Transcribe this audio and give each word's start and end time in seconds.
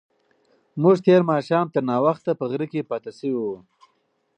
موږ 0.81 0.95
تېر 1.07 1.21
ماښام 1.31 1.65
تر 1.73 1.81
ناوخته 1.89 2.31
په 2.39 2.45
غره 2.51 2.67
کې 2.71 2.87
پاتې 2.89 3.11
شوو. 3.19 3.51